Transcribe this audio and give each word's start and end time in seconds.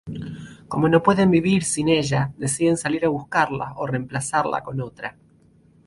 Como 0.67 0.89
no 0.89 1.03
pueden 1.03 1.29
vivir 1.29 1.63
sin 1.63 1.87
ella, 1.87 2.33
deciden 2.35 2.75
salir 2.75 3.05
a 3.05 3.09
buscarla 3.09 3.73
o 3.75 3.85
reemplazarla 3.85 4.63
con 4.63 4.81
otra. 4.81 5.15